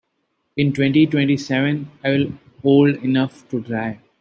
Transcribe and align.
In 0.57 0.73
twenty-twenty-seven 0.73 1.87
I 2.03 2.09
will 2.09 2.33
old 2.63 2.95
enough 3.03 3.47
to 3.49 3.61
drive. 3.61 3.99